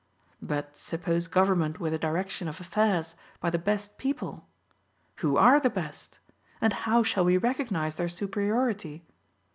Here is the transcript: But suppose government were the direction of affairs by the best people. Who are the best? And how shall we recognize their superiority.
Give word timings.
But 0.41 0.75
suppose 0.77 1.27
government 1.27 1.79
were 1.79 1.91
the 1.91 1.99
direction 1.99 2.47
of 2.47 2.59
affairs 2.59 3.13
by 3.39 3.51
the 3.51 3.59
best 3.59 3.99
people. 3.99 4.47
Who 5.17 5.37
are 5.37 5.59
the 5.59 5.69
best? 5.69 6.17
And 6.59 6.73
how 6.73 7.03
shall 7.03 7.23
we 7.23 7.37
recognize 7.37 7.97
their 7.97 8.09
superiority. 8.09 9.05